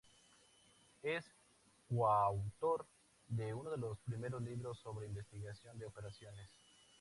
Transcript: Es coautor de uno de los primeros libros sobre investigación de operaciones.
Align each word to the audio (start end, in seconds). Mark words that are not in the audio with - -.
Es 1.03 1.23
coautor 1.87 2.87
de 3.27 3.53
uno 3.53 3.69
de 3.69 3.77
los 3.77 3.99
primeros 3.99 4.41
libros 4.41 4.79
sobre 4.79 5.05
investigación 5.05 5.77
de 5.77 5.85
operaciones. 5.85 6.49